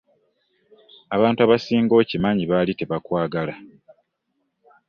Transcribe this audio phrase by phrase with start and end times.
[1.15, 3.53] Abantu abasinga okimanyi baali tebakwagala.